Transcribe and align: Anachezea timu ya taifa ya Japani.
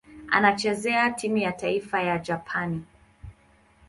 Anachezea 0.29 1.09
timu 1.11 1.37
ya 1.37 1.51
taifa 1.51 2.01
ya 2.03 2.17
Japani. 2.19 2.85